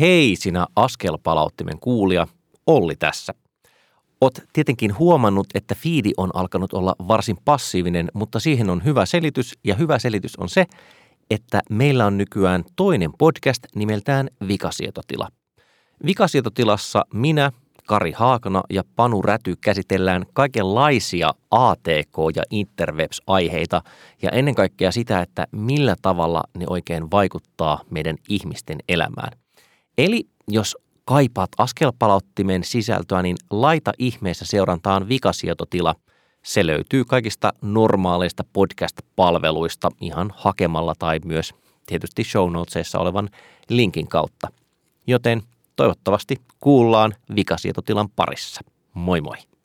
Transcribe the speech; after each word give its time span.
Hei 0.00 0.36
sinä 0.36 0.66
askelpalauttimen 0.76 1.78
kuulija, 1.80 2.26
Olli 2.66 2.96
tässä. 2.96 3.34
Oot 4.20 4.38
tietenkin 4.52 4.98
huomannut, 4.98 5.46
että 5.54 5.74
fiidi 5.74 6.10
on 6.16 6.30
alkanut 6.34 6.72
olla 6.72 6.94
varsin 7.08 7.36
passiivinen, 7.44 8.08
mutta 8.14 8.40
siihen 8.40 8.70
on 8.70 8.84
hyvä 8.84 9.06
selitys 9.06 9.58
ja 9.64 9.74
hyvä 9.74 9.98
selitys 9.98 10.36
on 10.36 10.48
se, 10.48 10.66
että 11.30 11.60
meillä 11.70 12.06
on 12.06 12.18
nykyään 12.18 12.64
toinen 12.76 13.10
podcast 13.18 13.62
nimeltään 13.74 14.28
Vikasietotila. 14.48 15.28
Vikasietotilassa 16.06 17.04
minä, 17.14 17.52
Kari 17.86 18.12
Haakana 18.12 18.62
ja 18.70 18.82
Panu 18.96 19.22
Räty 19.22 19.54
käsitellään 19.60 20.26
kaikenlaisia 20.32 21.30
ATK- 21.50 22.36
ja 22.36 22.42
interwebs-aiheita 22.50 23.82
ja 24.22 24.30
ennen 24.30 24.54
kaikkea 24.54 24.92
sitä, 24.92 25.20
että 25.20 25.46
millä 25.52 25.96
tavalla 26.02 26.42
ne 26.58 26.64
oikein 26.68 27.10
vaikuttaa 27.10 27.80
meidän 27.90 28.16
ihmisten 28.28 28.78
elämään. 28.88 29.38
Eli 29.98 30.28
jos 30.48 30.76
kaipaat 31.04 31.50
askelpalauttimen 31.58 32.64
sisältöä, 32.64 33.22
niin 33.22 33.36
laita 33.50 33.92
ihmeessä 33.98 34.44
seurantaan 34.44 35.08
vikasietotila. 35.08 35.94
Se 36.42 36.66
löytyy 36.66 37.04
kaikista 37.04 37.52
normaaleista 37.62 38.44
podcast-palveluista 38.52 39.90
ihan 40.00 40.32
hakemalla 40.36 40.94
tai 40.98 41.20
myös 41.24 41.54
tietysti 41.86 42.24
show 42.24 42.52
notesissa 42.52 42.98
olevan 42.98 43.28
linkin 43.68 44.08
kautta. 44.08 44.48
Joten 45.06 45.42
toivottavasti 45.76 46.36
kuullaan 46.60 47.14
vikasietotilan 47.36 48.08
parissa. 48.16 48.60
Moi 48.94 49.20
moi! 49.20 49.55